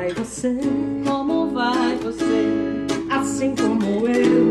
[0.00, 0.56] vai você?
[1.04, 2.24] Como vai você?
[3.10, 4.49] Assim como eu,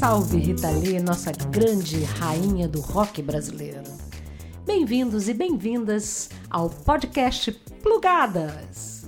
[0.00, 3.82] Salve Rita Lee, nossa grande rainha do rock brasileiro.
[4.64, 9.04] Bem-vindos e bem-vindas ao podcast Plugadas.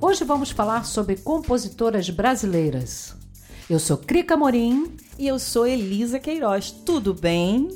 [0.00, 3.14] Hoje vamos falar sobre compositoras brasileiras.
[3.68, 4.96] Eu sou Crica Morim.
[5.18, 6.70] E eu sou Elisa Queiroz.
[6.70, 7.68] Tudo bem?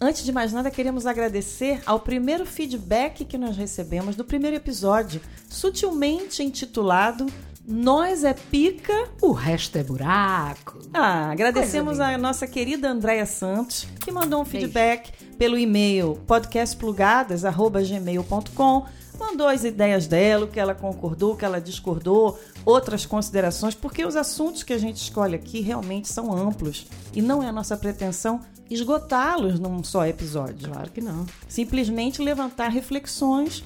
[0.00, 5.20] Antes de mais nada, queremos agradecer ao primeiro feedback que nós recebemos do primeiro episódio,
[5.48, 7.26] sutilmente intitulado
[7.66, 9.08] Nós é Pica.
[9.22, 10.80] O resto é buraco.
[10.92, 18.84] Ah, agradecemos a nossa querida Andréia Santos, que mandou um feedback pelo e-mail podcastplugadas.gmail.com.
[19.18, 24.04] Mandou as ideias dela, o que ela concordou, o que ela discordou, outras considerações, porque
[24.04, 27.78] os assuntos que a gente escolhe aqui realmente são amplos e não é a nossa
[27.78, 30.68] pretensão esgotá-los num só episódio.
[30.68, 31.24] Claro que não.
[31.48, 33.64] Simplesmente levantar reflexões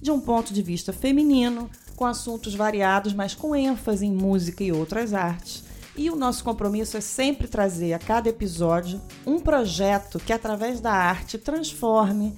[0.00, 4.70] de um ponto de vista feminino, com assuntos variados, mas com ênfase em música e
[4.70, 5.64] outras artes.
[5.96, 10.92] E o nosso compromisso é sempre trazer a cada episódio um projeto que, através da
[10.92, 12.34] arte, transforme,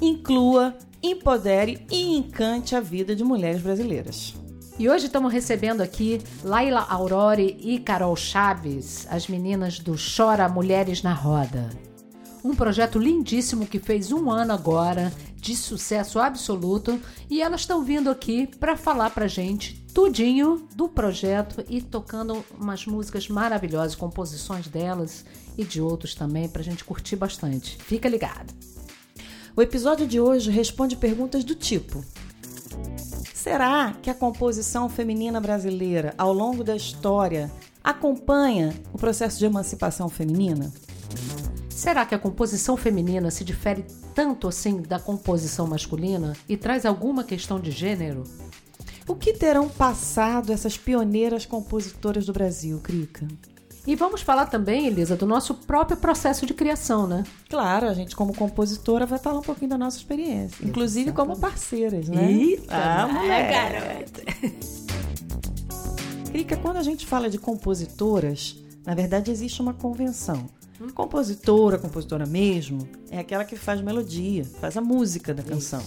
[0.00, 4.34] inclua, empodere e encante a vida de mulheres brasileiras.
[4.78, 11.02] E hoje estamos recebendo aqui Laila Aurore e Carol Chaves, as meninas do Chora Mulheres
[11.02, 11.70] na Roda.
[12.44, 15.12] Um projeto lindíssimo que fez um ano agora,
[15.42, 21.64] de sucesso absoluto, e elas estão vindo aqui para falar pra gente tudinho do projeto
[21.68, 25.24] e tocando umas músicas maravilhosas, composições delas
[25.58, 27.76] e de outros também, pra gente curtir bastante.
[27.76, 28.54] Fica ligado.
[29.56, 32.04] O episódio de hoje responde perguntas do tipo:
[33.34, 37.50] Será que a composição feminina brasileira, ao longo da história,
[37.82, 40.72] acompanha o processo de emancipação feminina?
[41.82, 43.84] Será que a composição feminina se difere
[44.14, 48.22] tanto assim da composição masculina e traz alguma questão de gênero?
[49.08, 53.26] O que terão passado essas pioneiras compositoras do Brasil, Crica?
[53.84, 57.24] E vamos falar também, Elisa, do nosso próprio processo de criação, né?
[57.50, 60.64] Claro, a gente, como compositora, vai falar um pouquinho da nossa experiência.
[60.64, 62.30] Inclusive como parceiras, né?
[62.30, 64.04] Eita, ah, mulher.
[66.30, 68.56] Crica, quando a gente fala de compositoras,
[68.86, 70.48] na verdade existe uma convenção.
[70.94, 75.82] Compositora, compositora mesmo, é aquela que faz melodia, faz a música da canção.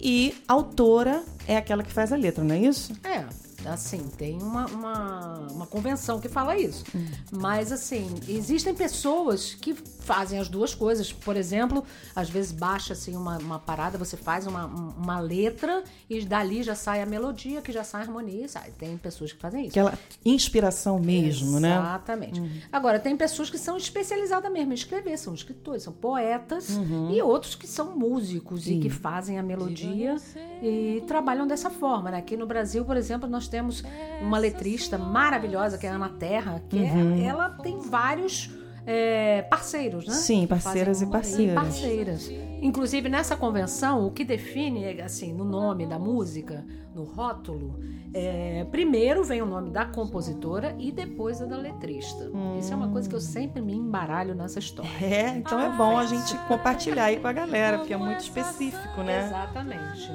[0.00, 2.92] E autora é aquela que faz a letra, não é isso?
[3.02, 3.24] É,
[3.68, 6.84] assim, tem uma, uma, uma convenção que fala isso.
[7.32, 11.12] Mas, assim, existem pessoas que fazem as duas coisas.
[11.12, 11.84] Por exemplo,
[12.14, 16.62] às vezes baixa assim uma, uma parada, você faz uma, um- uma letra e dali
[16.62, 18.70] já sai a melodia, que já sai a harmonia, sai.
[18.78, 19.70] Tem pessoas que fazem isso.
[19.70, 21.76] Aquela inspiração mesmo, né?
[21.78, 22.40] Exatamente.
[22.72, 27.10] Agora, tem pessoas que são especializadas mesmo em escrever, são escritores, são poetas, Uhum.
[27.12, 30.16] e outros que são músicos e que fazem a melodia
[30.62, 32.18] e trabalham dessa forma, né?
[32.18, 33.82] Aqui no Brasil, por exemplo, nós temos
[34.20, 37.24] uma letrista maravilhosa, que é a Ana Terra, que é- Uhum.
[37.24, 38.50] ela tem vários
[38.86, 40.14] é, parceiros, né?
[40.14, 41.54] Sim, parceiras fazem e parceiras.
[41.54, 42.32] parceiras.
[42.60, 46.64] Inclusive, nessa convenção, o que define, assim, no nome da música,
[46.94, 47.78] no rótulo,
[48.12, 52.30] é, primeiro vem o nome da compositora e depois a da letrista.
[52.58, 54.90] Isso é uma coisa que eu sempre me embaralho nessa história.
[55.02, 59.02] É, então é bom a gente compartilhar aí com a galera, porque é muito específico,
[59.02, 59.26] né?
[59.26, 60.10] Exatamente.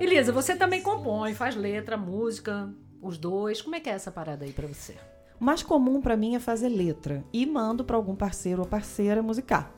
[0.00, 3.60] Elisa, você também compõe, faz letra, música, os dois.
[3.62, 4.96] Como é que é essa parada aí pra você?
[5.40, 9.22] O mais comum pra mim é fazer letra e mando pra algum parceiro ou parceira
[9.22, 9.70] musicar.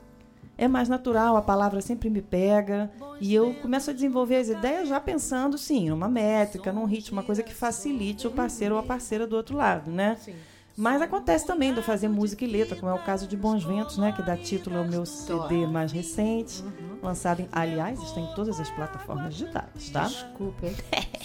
[0.57, 2.91] É mais natural, a palavra sempre me pega
[3.21, 7.23] e eu começo a desenvolver as ideias já pensando, sim, numa métrica, num ritmo, uma
[7.23, 10.15] coisa que facilite o parceiro ou a parceira do outro lado, né?
[10.15, 10.33] Sim.
[10.75, 13.63] Mas acontece também de eu fazer música e letra, como é o caso de Bons
[13.63, 14.11] Ventos, né?
[14.11, 16.63] Que dá título ao meu CD mais recente,
[17.01, 17.49] lançado em.
[17.51, 20.03] Aliás, está em todas as plataformas digitais, tá?
[20.03, 20.67] Desculpa.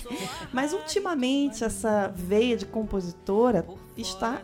[0.54, 3.66] Mas ultimamente essa veia de compositora
[3.96, 4.40] está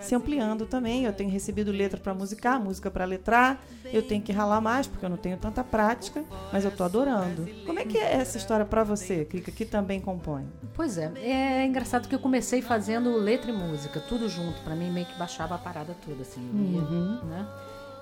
[0.00, 1.04] se ampliando também.
[1.04, 3.60] Eu tenho recebido letra para musicar, música para letrar.
[3.84, 7.48] Eu tenho que ralar mais porque eu não tenho tanta prática, mas eu tô adorando.
[7.64, 10.46] Como é que é essa história para você, Krika, que também compõe?
[10.74, 14.60] Pois é, é engraçado que eu comecei fazendo letra e música, tudo junto.
[14.62, 16.40] Pra mim, meio que baixava a parada toda, assim.
[16.52, 17.46] eu ia, né?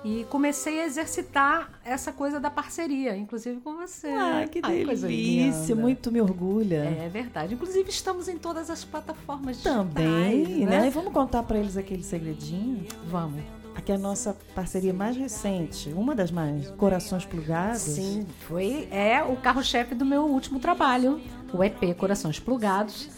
[0.05, 4.09] E comecei a exercitar essa coisa da parceria, inclusive com você.
[4.09, 6.85] Ah, que Ai, delícia, muito me orgulha.
[6.85, 7.55] É verdade.
[7.55, 10.87] Inclusive, estamos em todas as plataformas Também, digitais, né?
[10.87, 12.87] E vamos contar pra eles aquele segredinho?
[13.07, 13.43] Vamos.
[13.79, 17.81] Aqui é a nossa parceria mais recente, uma das mais, Corações Plugados.
[17.81, 21.21] Sim, foi é o carro-chefe do meu último trabalho,
[21.53, 23.09] o EP Corações Plugados.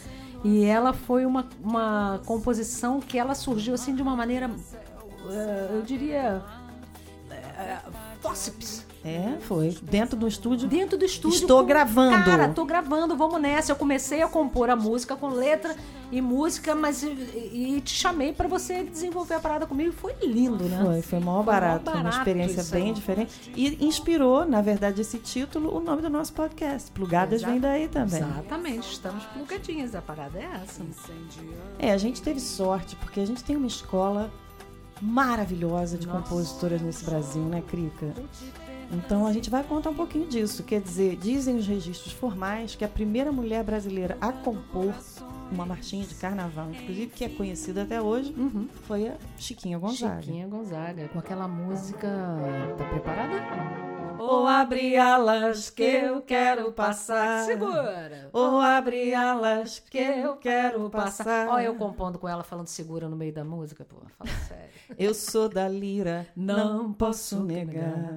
[0.43, 4.51] E ela foi uma, uma composição que ela surgiu assim de uma maneira,
[5.29, 6.43] eh, eu diria,
[7.61, 7.79] eh,
[8.21, 8.85] fósseis.
[9.03, 9.75] É, foi.
[9.81, 10.67] Dentro do estúdio.
[10.67, 11.35] Dentro do estúdio.
[11.37, 12.23] Estou gravando.
[12.23, 13.71] Cara, tô gravando, vamos nessa.
[13.71, 15.75] Eu comecei a compor a música com letra
[16.11, 19.89] e música, mas e, e te chamei pra você desenvolver a parada comigo.
[19.89, 20.83] e Foi lindo, né?
[20.85, 22.93] Foi, foi mó Foi mó barato, foi uma experiência bem aí.
[22.93, 23.51] diferente.
[23.55, 26.91] E inspirou, na verdade, esse título, o nome do nosso podcast.
[26.91, 27.51] Plugadas Exato.
[27.51, 28.19] vem daí também.
[28.21, 29.95] Exatamente, estamos plugadinhas.
[29.95, 30.83] A parada é essa.
[31.79, 34.31] É, a gente teve sorte, porque a gente tem uma escola
[35.01, 36.19] maravilhosa de Nossa.
[36.19, 38.13] compositoras nesse Brasil, né, Crica?
[38.91, 40.63] Então a gente vai contar um pouquinho disso.
[40.63, 44.93] Quer dizer, dizem os registros formais que a primeira mulher brasileira a compor
[45.51, 48.67] uma marchinha de carnaval, inclusive que é conhecida até hoje, Uhum.
[48.87, 50.21] foi a Chiquinha Gonzaga.
[50.21, 52.07] Chiquinha Gonzaga, com aquela música.
[52.77, 54.00] Tá preparada?
[54.21, 57.45] Ou abre alas que eu quero passar.
[57.45, 58.29] Segura!
[58.33, 61.47] Ou abre alas que eu quero passar.
[61.47, 63.97] Olha, eu compondo com ela falando segura no meio da música, pô.
[64.17, 64.71] Fala sério.
[64.97, 68.09] Eu sou da lira, não, Não posso posso negar.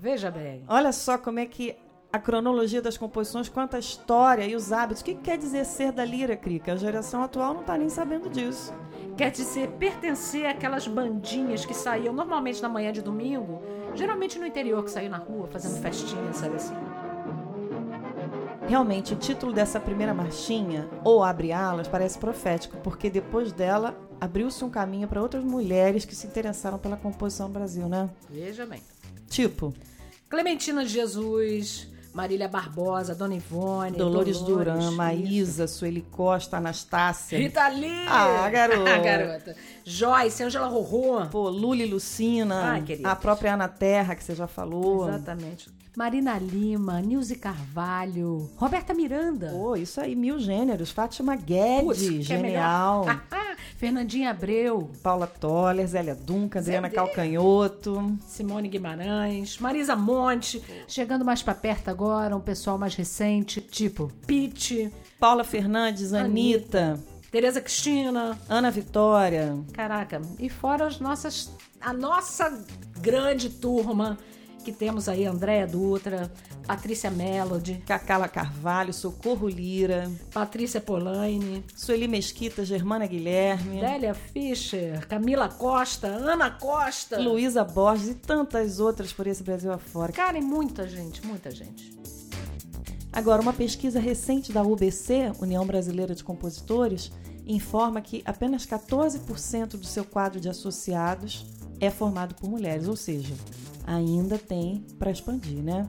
[0.00, 0.64] Veja bem.
[0.68, 1.76] Olha só como é que
[2.12, 5.00] a cronologia das composições, quanto a história e os hábitos.
[5.00, 6.72] O que que quer dizer ser da lira, Crica?
[6.72, 8.74] A geração atual não tá nem sabendo disso.
[9.16, 13.62] Quer dizer, pertencer àquelas bandinhas que saíam normalmente na manhã de domingo,
[13.94, 16.74] geralmente no interior, que saíam na rua fazendo festinha, sabe assim?
[18.68, 24.64] Realmente, o título dessa primeira marchinha, ou Abre Alas, parece profético, porque depois dela abriu-se
[24.64, 28.08] um caminho para outras mulheres que se interessaram pela composição no Brasil, né?
[28.28, 28.80] Veja bem.
[29.28, 29.74] Tipo,
[30.28, 34.92] Clementina de Jesus, Marília Barbosa, Dona Ivone, Dolores, Duran, isso.
[34.92, 37.38] Maísa, Sueli Costa, Anastácia.
[37.38, 38.06] Rita Lee!
[38.08, 38.98] Ah, garota.
[38.98, 39.56] Garota.
[39.90, 41.26] Joyce, Angela Rorô.
[41.26, 45.08] Pô, Lula e Lucina, Ai, a própria Ana Terra, que você já falou.
[45.08, 45.68] Exatamente.
[45.96, 49.48] Marina Lima, Nilce Carvalho, Roberta Miranda.
[49.50, 50.92] Pô, isso aí, mil gêneros.
[50.92, 53.04] Fátima Guedes, que é genial.
[53.04, 53.20] melhor.
[53.76, 56.88] Fernandinha Abreu, Paula Toller, Zélia Duncan, Adriana.
[56.90, 58.16] Calcanhoto.
[58.26, 60.62] Simone Guimarães, Marisa Monte.
[60.86, 67.00] Chegando mais pra perto agora, um pessoal mais recente, tipo Pete, Paula Fernandes, Anitta,
[67.30, 68.36] Tereza Cristina.
[68.48, 69.56] Ana Vitória.
[69.72, 71.50] Caraca, e fora as nossas,
[71.80, 72.60] a nossa
[73.00, 74.18] grande turma,
[74.64, 76.30] que temos aí Andréa Dutra,
[76.66, 85.48] Patrícia Melody, Cacala Carvalho, Socorro Lira, Patrícia Polaine, Sueli Mesquita, Germana Guilherme, Délia Fischer, Camila
[85.48, 87.18] Costa, Ana Costa.
[87.18, 90.12] Luísa Borges e tantas outras por esse Brasil afora.
[90.12, 91.98] Cara, e muita gente, muita gente.
[93.12, 97.10] Agora, uma pesquisa recente da UBC, União Brasileira de Compositores,
[97.44, 101.46] informa que apenas 14% do seu quadro de associados
[101.80, 103.34] é formado por mulheres, ou seja,
[103.84, 105.88] ainda tem para expandir, né?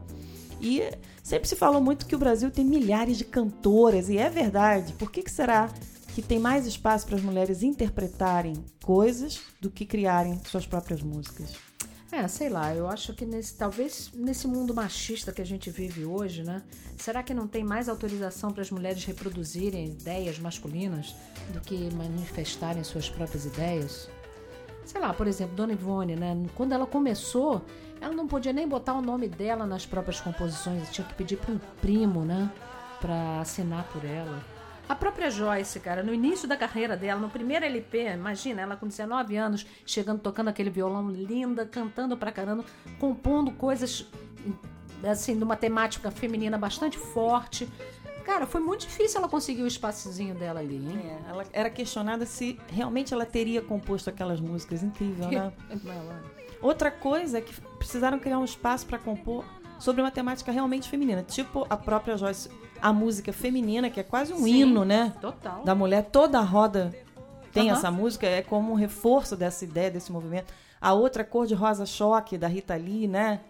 [0.60, 0.82] E
[1.22, 4.94] sempre se falou muito que o Brasil tem milhares de cantoras, e é verdade.
[4.94, 5.70] Por que, que será
[6.16, 8.54] que tem mais espaço para as mulheres interpretarem
[8.84, 11.71] coisas do que criarem suas próprias músicas?
[12.12, 16.04] É, sei lá, eu acho que nesse, talvez nesse mundo machista que a gente vive
[16.04, 16.62] hoje, né?
[16.98, 21.16] Será que não tem mais autorização para as mulheres reproduzirem ideias masculinas
[21.54, 24.10] do que manifestarem suas próprias ideias?
[24.86, 26.36] Sei lá, por exemplo, Dona Ivone, né?
[26.54, 27.62] Quando ela começou,
[28.02, 31.54] ela não podia nem botar o nome dela nas próprias composições, tinha que pedir para
[31.54, 32.52] um primo, né?
[33.00, 34.44] Para assinar por ela.
[34.92, 38.86] A própria Joyce, cara, no início da carreira dela, no primeiro LP, imagina, ela com
[38.86, 42.66] 19 anos, chegando, tocando aquele violão linda, cantando pra caramba,
[43.00, 44.06] compondo coisas,
[45.10, 47.70] assim, de uma temática feminina bastante forte.
[48.26, 51.00] Cara, foi muito difícil ela conseguir o espaçozinho dela ali, hein?
[51.06, 54.84] É, ela era questionada se realmente ela teria composto aquelas músicas.
[54.84, 55.54] Incrível, né?
[56.62, 59.46] Outra coisa é que precisaram criar um espaço para compor
[59.80, 61.24] sobre uma temática realmente feminina.
[61.24, 62.50] Tipo a própria Joyce,
[62.82, 64.62] a música feminina, que é quase um Sim.
[64.62, 65.14] hino, né?
[65.22, 65.64] Total.
[65.64, 66.92] Da mulher, toda a roda
[67.54, 67.78] tem Aham.
[67.78, 70.54] essa música, é como um reforço dessa ideia, desse movimento.
[70.80, 73.42] A outra cor de rosa choque, da Rita Lee, né?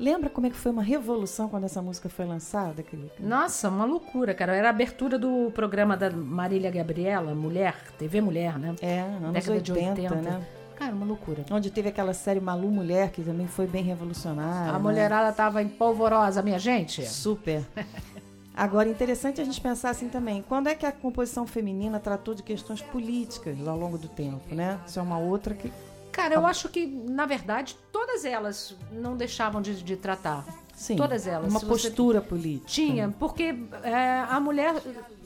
[0.00, 3.12] Lembra como é que foi uma revolução quando essa música foi lançada, querida?
[3.20, 4.56] Nossa, uma loucura, cara.
[4.56, 8.74] Era a abertura do programa da Marília Gabriela, Mulher, TV Mulher, né?
[8.80, 10.14] É, anos Década 80, de 80.
[10.22, 10.46] né?
[10.74, 11.44] Cara, uma loucura.
[11.50, 14.70] Onde teve aquela série Malu Mulher, que também foi bem revolucionária.
[14.70, 14.78] A né?
[14.78, 17.06] mulherada tava em polvorosa, minha gente.
[17.06, 17.62] Super.
[18.54, 20.44] Agora, interessante a gente pensar assim também.
[20.46, 24.78] Quando é que a composição feminina tratou de questões políticas ao longo do tempo, né?
[24.86, 25.72] Isso é uma outra que
[26.12, 30.44] Cara, eu acho que, na verdade, todas elas não deixavam de, de tratar.
[30.74, 30.96] Sim.
[30.96, 31.50] Todas elas.
[31.50, 32.66] Uma postura política.
[32.66, 34.74] Tinha, porque é, a mulher,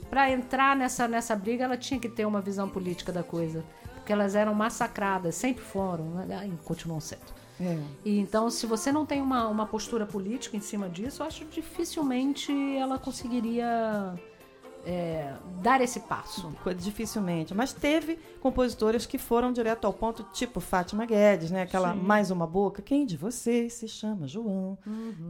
[0.09, 3.64] para entrar nessa, nessa briga, ela tinha que ter uma visão política da coisa.
[3.97, 6.49] Porque elas eram massacradas, sempre foram, né?
[6.49, 7.36] e continuam sendo.
[7.61, 7.79] É.
[8.05, 11.45] E então, se você não tem uma, uma postura política em cima disso, eu acho
[11.47, 14.15] que dificilmente ela conseguiria
[14.85, 16.53] é, dar esse passo.
[16.77, 17.55] Dificilmente.
[17.55, 21.63] Mas teve compositoras que foram direto ao ponto, tipo Fátima Guedes, né?
[21.63, 22.83] Aquela mais uma boca.
[22.83, 24.79] Quem de vocês se chama João?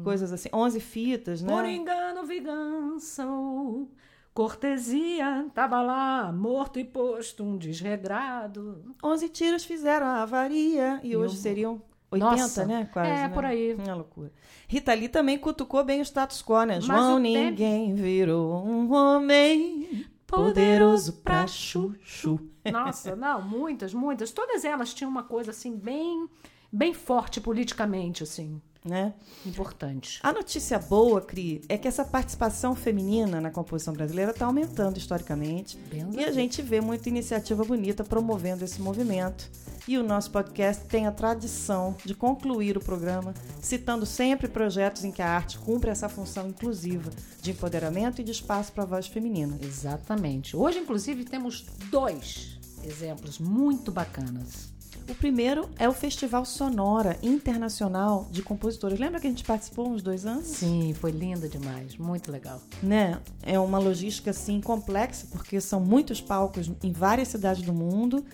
[0.04, 0.48] Coisas assim.
[0.52, 1.52] Onze fitas, né?
[1.54, 3.88] Por engano, vingança, ou
[4.34, 8.94] cortesia, tava lá, morto e posto, um desregrado.
[9.02, 11.00] Onze tiros fizeram a avaria.
[11.02, 11.80] E, E hoje o- seriam
[12.16, 12.64] 80, Nossa.
[12.66, 12.88] né?
[12.92, 13.10] Quase.
[13.10, 13.28] É, né?
[13.28, 13.74] por aí.
[13.74, 14.32] Uma loucura.
[14.68, 16.74] Rita Lee também cutucou bem o status quo, né?
[16.76, 22.40] Mas João, o tempo- ninguém virou um homem poderoso pra chuchu.
[22.70, 24.32] Nossa, não, muitas, muitas.
[24.32, 26.28] Todas elas tinham uma coisa assim bem,
[26.72, 29.12] bem forte politicamente, assim, Né?
[29.44, 30.20] importante.
[30.22, 35.76] A notícia boa, Cri, é que essa participação feminina na composição brasileira está aumentando historicamente.
[35.90, 39.50] Benza E a gente vê muita iniciativa bonita promovendo esse movimento.
[39.88, 45.12] E o nosso podcast tem a tradição de concluir o programa citando sempre projetos em
[45.12, 49.06] que a arte cumpre essa função inclusiva de empoderamento e de espaço para a voz
[49.06, 49.56] feminina.
[49.62, 50.56] Exatamente.
[50.56, 54.75] Hoje, inclusive, temos dois exemplos muito bacanas.
[55.08, 58.98] O primeiro é o Festival Sonora Internacional de Compositores.
[58.98, 60.46] Lembra que a gente participou uns dois anos?
[60.46, 62.60] Sim, foi linda demais, muito legal.
[62.82, 63.20] né?
[63.42, 68.24] É uma logística assim complexa, porque são muitos palcos em várias cidades do mundo.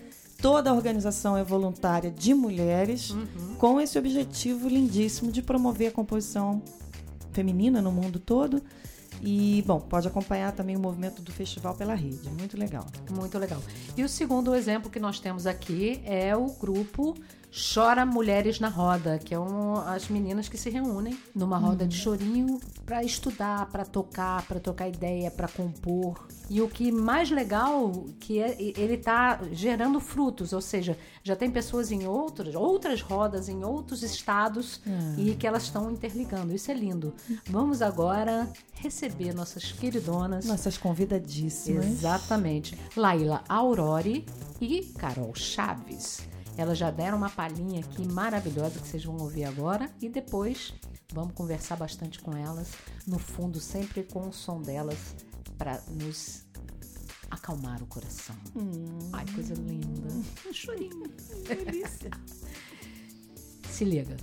[0.41, 3.15] Toda a organização é voluntária de mulheres,
[3.59, 6.61] com esse objetivo lindíssimo de promover a composição
[7.31, 8.61] feminina no mundo todo.
[9.25, 12.29] E, bom, pode acompanhar também o movimento do festival pela rede.
[12.29, 12.85] Muito legal.
[13.09, 13.61] Muito legal.
[13.95, 17.15] E o segundo exemplo que nós temos aqui é o grupo
[17.53, 21.95] Chora Mulheres na Roda, que é um, as meninas que se reúnem numa roda de
[21.95, 26.27] chorinho para estudar, para tocar, para trocar ideia, para compor.
[26.49, 31.51] E o que mais legal que é, ele está gerando frutos, ou seja, já tem
[31.51, 34.81] pessoas em outras, outras rodas em outros estados
[35.15, 36.55] e que elas estão interligando.
[36.55, 37.13] Isso é lindo.
[37.45, 41.85] Vamos agora receber nossas queridonas Nossas convidadíssimas.
[41.85, 42.75] Exatamente.
[42.97, 44.25] Laila Aurori
[44.59, 46.32] e Carol Chaves.
[46.57, 50.73] Elas já deram uma palhinha aqui maravilhosa que vocês vão ouvir agora e depois
[51.11, 52.71] vamos conversar bastante com elas.
[53.07, 55.15] No fundo, sempre com o som delas
[55.57, 56.45] para nos
[57.29, 58.35] acalmar o coração.
[59.11, 60.13] Ai, coisa linda.
[60.47, 61.07] Um chorinho.
[61.47, 62.11] Delícia.
[63.69, 64.15] Se liga.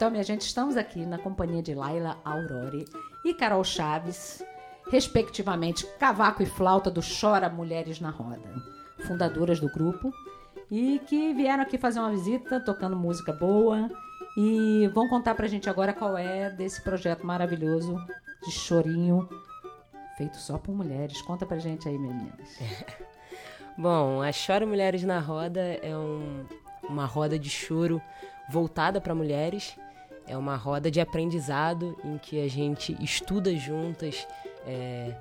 [0.00, 2.86] Então, minha gente, estamos aqui na companhia de Laila Aurori
[3.22, 4.42] e Carol Chaves,
[4.90, 8.50] respectivamente cavaco e flauta do Chora Mulheres na Roda,
[9.06, 10.10] fundadoras do grupo,
[10.70, 13.90] e que vieram aqui fazer uma visita tocando música boa
[14.38, 17.94] e vão contar pra gente agora qual é desse projeto maravilhoso
[18.42, 19.28] de chorinho
[20.16, 21.20] feito só por mulheres.
[21.20, 22.58] Conta pra gente aí, meninas.
[23.76, 26.46] Bom, a Chora Mulheres na Roda é um-
[26.88, 28.00] uma roda de choro
[28.48, 29.76] voltada para mulheres.
[30.30, 34.26] É uma roda de aprendizado em que a gente estuda juntas
[34.64, 35.12] é,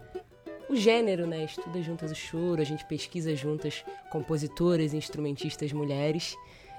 [0.70, 1.44] o gênero, né?
[1.46, 6.38] Estuda juntas o choro, a gente pesquisa juntas compositoras instrumentistas mulheres.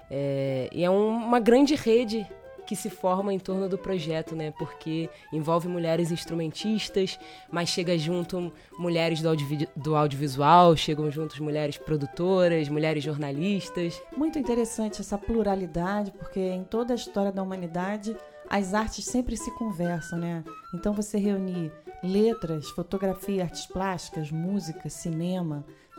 [0.09, 2.25] É, e é um- uma grande rede
[2.71, 4.53] que se forma em torno do projeto, né?
[4.57, 7.19] Porque envolve mulheres instrumentistas,
[7.51, 9.31] mas chega junto mulheres do,
[9.75, 14.01] do audiovisual, chegam juntos mulheres produtoras, mulheres jornalistas.
[14.17, 18.17] Muito interessante essa pluralidade, porque em toda a história da humanidade
[18.49, 20.45] as artes sempre se conversam, né?
[20.73, 21.73] Então você reunir
[22.05, 25.90] letras, fotografia, artes plásticas, música, cinema, em-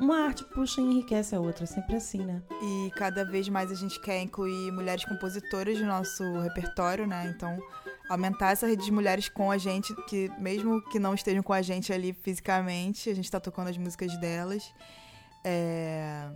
[0.00, 2.42] uma arte puxa e enriquece a outra, é sempre assim, né?
[2.62, 7.32] E cada vez mais a gente quer incluir mulheres compositoras no nosso repertório, né?
[7.34, 7.58] Então,
[8.08, 11.62] aumentar essa rede de mulheres com a gente, que mesmo que não estejam com a
[11.62, 14.72] gente ali fisicamente, a gente tá tocando as músicas delas.
[15.44, 16.28] É,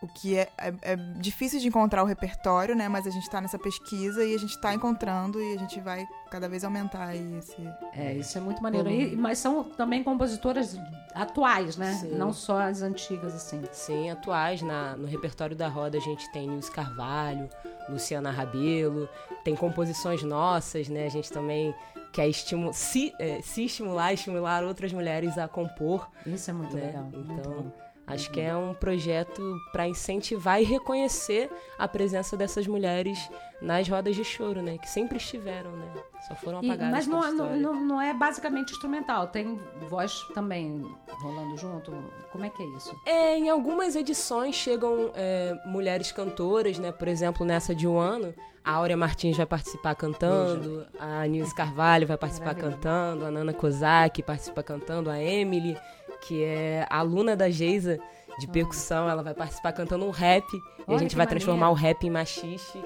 [0.00, 2.88] o que é, é, é difícil de encontrar o repertório, né?
[2.88, 6.06] Mas a gente tá nessa pesquisa e a gente tá encontrando e a gente vai
[6.30, 7.56] cada vez aumentar aí esse.
[7.92, 8.88] É, isso é muito maneiro.
[8.90, 10.78] E- mas são também compositoras
[11.14, 11.94] atuais, né?
[11.94, 12.14] Sim.
[12.14, 13.62] Não só as antigas, assim.
[13.72, 14.62] Sim, atuais.
[14.62, 17.48] Na, no repertório da roda a gente tem Nilce Carvalho,
[17.88, 19.08] Luciana Rabelo,
[19.42, 21.06] tem composições nossas, né?
[21.06, 21.74] A gente também
[22.12, 26.08] quer estimu se, é, se estimular, estimular outras mulheres a compor.
[26.26, 26.86] Isso é muito Né?
[26.86, 27.02] legal.
[27.04, 27.72] muito Então, bom.
[28.08, 33.18] Acho que é um projeto para incentivar e reconhecer a presença dessas mulheres
[33.60, 34.78] nas rodas de choro, né?
[34.78, 35.92] Que sempre estiveram, né?
[36.26, 40.84] Só foram E- apagadas mas não, pela não, não, é basicamente instrumental, tem voz também
[41.20, 41.92] rolando junto.
[42.32, 42.96] Como é que é isso?
[43.04, 46.90] É, em algumas edições chegam é, mulheres cantoras, né?
[46.92, 48.32] Por exemplo, nessa de um ano,
[48.64, 52.72] a Áurea Martins vai participar cantando, a Nilce Carvalho vai participar Maravilha.
[52.76, 55.76] cantando, a Nana Kozak participa cantando, a Emily,
[56.22, 57.98] que é aluna da Geisa
[58.38, 60.60] de percussão, ela vai participar cantando um rap, e a
[60.92, 61.80] Olha gente vai transformar maneiro.
[61.80, 62.80] o rap em machixe.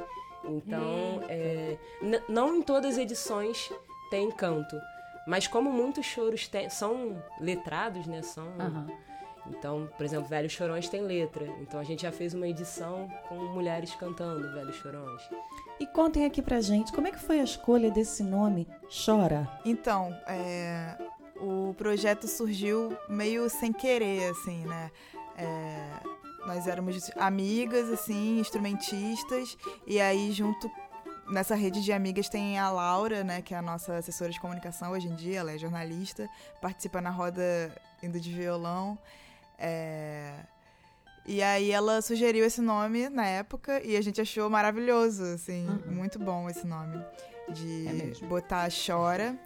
[0.45, 1.77] Então, é,
[2.29, 3.71] não em todas as edições
[4.11, 4.77] tem canto.
[5.27, 8.23] Mas como muitos choros têm- são letrados, né?
[8.23, 8.47] São
[9.51, 11.45] então, por exemplo, Velhos Chorões tem letra.
[11.61, 15.23] Então a gente já fez uma edição com mulheres cantando Velhos Chorões.
[15.81, 18.69] E contem aqui pra gente, como é que foi a escolha desse nome,
[19.05, 19.49] Chora?
[19.65, 20.97] Então, é,
[21.43, 24.91] o projeto surgiu meio sem querer, assim, né?
[25.37, 25.91] É,
[26.47, 29.57] nós éramos amigas, assim, instrumentistas,
[29.87, 30.71] e aí junto
[31.29, 34.93] nessa rede de amigas tem a Laura, né, que é a nossa assessora de comunicação
[34.93, 36.29] hoje em dia, ela é jornalista,
[36.61, 37.43] participa na roda
[38.03, 38.99] indo de violão.
[39.59, 40.35] é,
[41.25, 46.19] e aí ela sugeriu esse nome na época e a gente achou maravilhoso, assim, muito
[46.19, 47.01] bom esse nome.
[47.49, 47.87] De
[48.23, 49.37] É botar chora.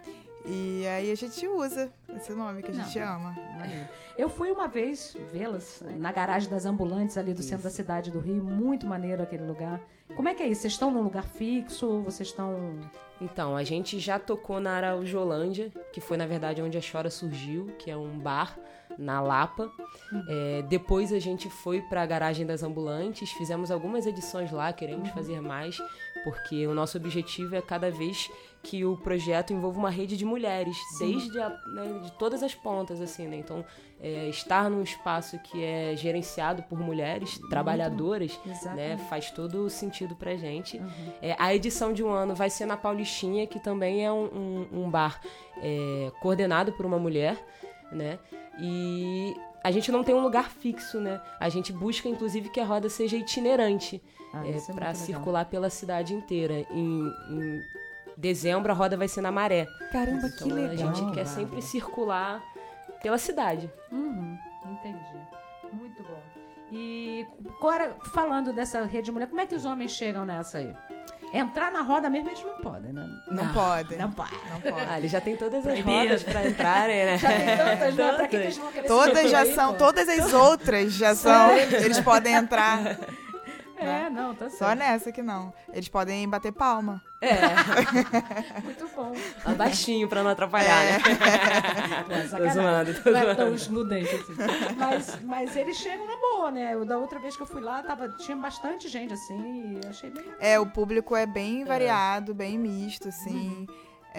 [0.49, 3.35] E aí a gente usa esse nome que a gente ama.
[3.57, 3.87] Maneiro.
[4.17, 8.19] Eu fui uma vez vê-las na garagem das ambulantes ali do centro da cidade do
[8.19, 8.43] Rio.
[8.43, 9.81] Muito maneiro aquele lugar.
[10.15, 10.61] Como é que é isso?
[10.61, 12.01] Vocês estão num lugar fixo?
[12.01, 12.79] Vocês estão.
[13.19, 17.65] Então, a gente já tocou na Araujolândia, que foi na verdade onde a Chora surgiu,
[17.77, 18.57] que é um bar
[18.97, 19.69] na Lapa.
[20.29, 25.09] É, depois a gente foi para a garagem das ambulantes, fizemos algumas edições lá, queremos
[25.09, 25.77] fazer mais,
[26.23, 28.29] porque o nosso objetivo é cada vez
[28.69, 32.99] que o projeto envolva uma rede de mulheres, desde a, né, de todas as pontas,
[32.99, 33.37] assim, né?
[33.37, 33.63] Então,
[34.01, 38.37] é, estar num espaço que é gerenciado por mulheres trabalhadoras,
[38.75, 38.97] né?
[39.09, 40.77] Faz todo o sentido pra gente.
[40.77, 41.13] Uhum.
[41.21, 44.67] É, a edição de um ano vai ser na Paulistinha, que também é um, um-
[44.83, 45.21] um bar
[45.61, 47.37] é, coordenado por uma mulher,
[47.91, 48.19] né?
[48.59, 51.21] E a gente não tem um lugar fixo, né?
[51.39, 54.01] A gente busca, inclusive, que a roda seja itinerante
[54.33, 54.95] Ah, é, é para muito legal.
[54.95, 56.65] circular pela cidade inteira.
[56.69, 57.61] Em, em
[58.17, 59.67] dezembro, a roda vai ser na Maré.
[59.91, 60.71] Caramba, que Então legal.
[60.71, 61.25] a gente quer Bárbara.
[61.25, 62.41] sempre circular
[63.01, 63.71] pela cidade.
[63.91, 64.37] Uhum,
[64.71, 64.97] entendi.
[65.71, 66.21] Muito bom.
[66.71, 67.25] E
[67.57, 70.73] agora, falando dessa rede de mulher, como é que os homens chegam nessa aí?
[71.33, 73.05] Entrar na roda mesmo eles não podem, né?
[73.29, 73.95] Não, pode.
[73.97, 74.31] Não pode.
[74.49, 74.85] Não pode.
[74.89, 75.89] Ah, ele já tem todas as Proibido.
[75.91, 77.17] rodas para entrarem, né?
[77.17, 78.13] Já tem tantas, né?
[78.13, 78.45] Pra que que Todas.
[78.45, 79.77] eles vão querer se Todas meter já aí, são, pô?
[79.77, 81.51] todas as outras já são.
[81.57, 82.97] Eles podem entrar.
[83.77, 84.79] É, não, tá Só certo.
[84.79, 85.53] nessa que não.
[85.71, 87.01] Eles podem bater palma.
[87.19, 87.31] É,
[88.63, 89.11] Muito bom.
[89.55, 90.99] baixinho pra não atrapalhar, né?
[90.99, 91.09] Pô,
[92.13, 92.53] Tô sacanagem.
[92.53, 93.35] zoando, tô Não é zoando.
[93.37, 94.33] tão excludente assim.
[94.77, 96.73] Mas, mas eles chegam na boa, né?
[96.75, 100.09] Eu, da outra vez que eu fui lá, tava, tinha bastante gente assim e achei
[100.11, 100.25] bem.
[100.39, 103.67] É, o público é bem variado, bem misto, assim.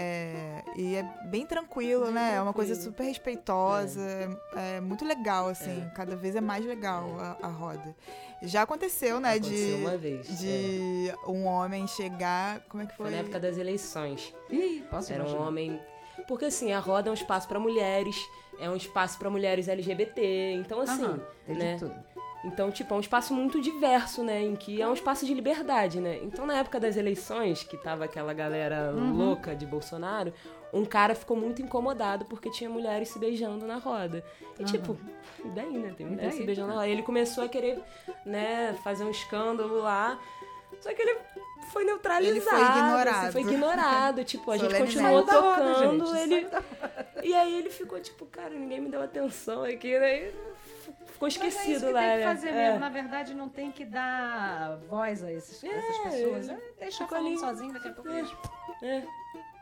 [0.00, 2.36] É, e é bem tranquilo, né?
[2.36, 2.92] É uma coisa tranquilo.
[2.92, 4.38] super respeitosa.
[4.54, 5.84] É, muito legal, assim.
[5.94, 7.96] Cada vez é mais legal a, a roda.
[8.42, 9.32] Já aconteceu, né?
[9.32, 10.30] Aconteceu de uma vez.
[10.30, 10.32] é.
[10.34, 12.60] de um homem chegar.
[12.68, 13.14] Como é que Foi foi?
[13.14, 14.32] na época das eleições.
[14.48, 15.48] Ih, posso Era um imaginar.
[15.48, 15.80] homem.
[16.28, 18.16] Porque assim, a roda é um espaço pra mulheres,
[18.60, 20.52] é um espaço pra mulheres LGBT.
[20.52, 21.76] Então, assim, Aham, né?
[21.78, 21.94] tudo.
[22.44, 24.42] Então, tipo, é um espaço muito diverso, né?
[24.42, 26.18] Em que é um espaço de liberdade, né?
[26.22, 29.12] Então, na época das eleições, que tava aquela galera Uhum.
[29.16, 30.32] louca de Bolsonaro,
[30.72, 34.22] um cara ficou muito incomodado porque tinha mulheres se beijando na roda.
[34.58, 34.96] E, tipo,
[35.44, 35.92] e daí, né?
[35.96, 36.86] Tem mulheres se beijando na roda.
[36.88, 37.82] E ele começou a querer,
[38.24, 40.16] né, fazer um escândalo lá.
[40.80, 41.18] Só que ele
[41.72, 42.36] foi neutralizado.
[42.36, 43.08] Ele foi ignorado.
[43.08, 44.24] assim, foi ignorado.
[44.24, 46.06] Tipo, a gente continuou tocando.
[46.06, 46.46] gente, ele...
[47.24, 50.30] E aí ele ficou, tipo, cara, ninguém me deu atenção aqui, né?
[51.06, 52.24] Ficou é isso esquecido que lá, tem que né?
[52.24, 52.52] fazer É.
[52.52, 52.80] mesmo.
[52.80, 56.48] Na verdade, não tem que dar voz a esses, essas É, pessoas.
[56.48, 57.38] É, deixa ficou falando ali.
[57.38, 58.10] sozinho, daqui a pouco.
[58.82, 59.04] É.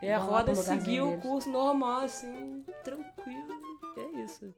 [0.03, 3.61] E a roda seguiu o curso normal, assim, tranquilo.
[3.97, 4.55] É isso.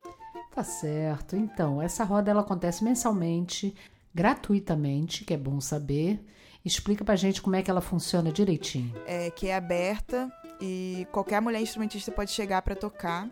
[0.52, 1.37] Tá certo.
[1.37, 3.72] Então, essa roda ela acontece mensalmente,
[4.12, 6.20] gratuitamente, que é bom saber.
[6.64, 8.92] Explica pra gente como é que ela funciona direitinho.
[9.07, 13.28] é, que é aberta e qualquer mulher instrumentista pode chegar para tocar.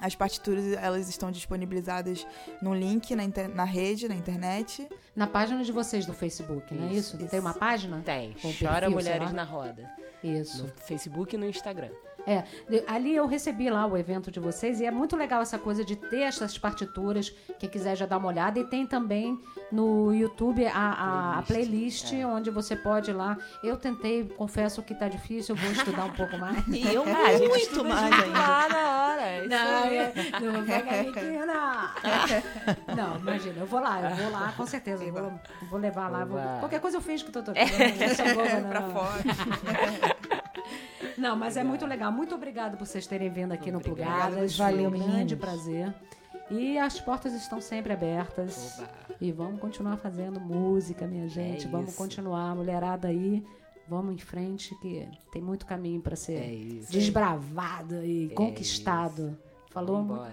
[0.00, 2.26] As partituras elas estão disponibilizadas
[2.62, 4.88] no link na, inter- na rede, na internet.
[5.14, 7.16] Na página de vocês do Facebook, não é isso?
[7.16, 8.00] Isso, Tem uma página?
[8.04, 8.32] Tem.
[8.40, 9.88] Com Chora perfil, Mulheres na Roda.
[10.22, 10.64] Isso.
[10.64, 11.90] No Facebook e no Instagram.
[12.26, 15.58] É, de- ali eu recebi lá o evento de vocês e é muito legal essa
[15.58, 17.34] coisa de ter essas partituras.
[17.58, 18.58] Quem quiser já dar uma olhada.
[18.58, 19.40] E tem também
[19.72, 22.26] no YouTube a, a, a playlist, é.
[22.26, 23.38] onde você pode ir lá.
[23.64, 26.62] Eu tentei, confesso que tá difícil, eu vou estudar um pouco mais.
[26.68, 28.38] E eu Ah, a gente muito mais ainda.
[28.38, 28.99] Lá na hora.
[29.40, 29.96] É isso Não, aí.
[29.96, 31.94] eu- não vou menina.
[32.96, 35.04] Não, imagina, eu vou lá, eu vou lá, com certeza.
[35.04, 35.32] Eu vou,
[35.70, 36.24] vou levar lá.
[36.24, 37.66] vou- qualquer coisa eu fiz que eu tô tocando.
[38.68, 38.90] pra não.
[38.92, 39.22] fora.
[41.16, 42.10] Não, mas é muito legal.
[42.10, 44.56] Muito obrigado por vocês terem vindo aqui no Plugadas.
[44.56, 45.92] valeu, um grande prazer.
[46.50, 48.78] E as portas estão sempre abertas.
[48.78, 48.88] Oba.
[49.20, 51.68] E vamos continuar fazendo música, minha gente.
[51.68, 51.98] vamos isso.
[51.98, 53.44] continuar, mulherada aí.
[53.90, 56.92] Vamos em frente, que tem muito caminho para ser É isso.
[56.92, 59.36] desbravado e conquistado.
[59.72, 59.96] Falou?
[60.04, 60.32] Vambora.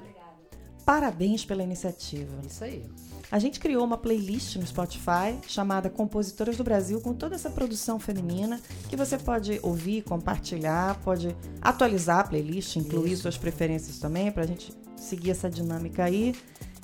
[0.85, 2.37] Parabéns pela iniciativa.
[2.47, 2.85] Isso aí.
[3.31, 7.99] A gente criou uma playlist no Spotify chamada Compositoras do Brasil com toda essa produção
[7.99, 14.43] feminina que você pode ouvir, compartilhar, pode atualizar a playlist, incluir suas preferências também para
[14.43, 16.33] a gente seguir essa dinâmica aí.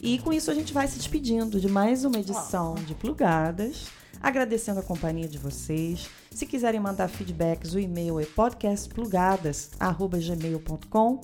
[0.02, 3.86] E com isso a gente vai se despedindo de mais uma edição de Plugadas,
[4.24, 6.10] agradecendo a companhia de vocês.
[6.32, 11.20] Se quiserem mandar feedbacks, o e-mail é podcastplugadas@gmail.com.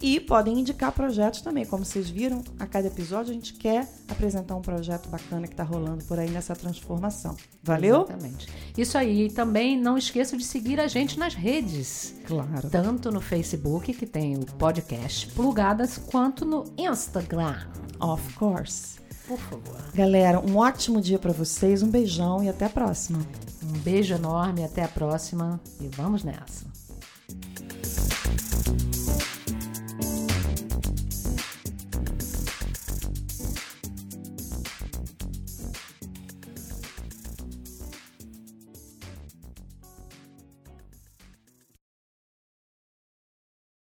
[0.00, 1.64] E podem indicar projetos também.
[1.64, 5.64] Como vocês viram, a cada episódio a gente quer apresentar um projeto bacana que está
[5.64, 7.34] rolando por aí nessa transformação.
[7.62, 8.02] Valeu?
[8.02, 8.46] Exatamente.
[8.76, 9.26] Isso aí.
[9.26, 12.14] E também não esqueça de seguir a gente nas redes.
[12.26, 12.68] Claro.
[12.70, 17.66] Tanto no Facebook, que tem o podcast Plugadas, quanto no Instagram.
[17.98, 19.05] Of course.
[19.26, 19.76] Por favor.
[19.94, 23.18] Galera, um ótimo dia para vocês, um beijão e até a próxima.
[23.62, 26.64] Um beijo enorme, até a próxima e vamos nessa.